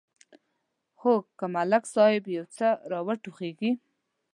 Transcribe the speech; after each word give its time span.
خو 0.99 1.13
که 1.37 1.45
ملک 1.55 1.83
صاحب 1.93 2.23
یو 2.35 2.45
څه 2.55 2.67
را 2.91 2.99
وټوخېږي. 3.07 3.71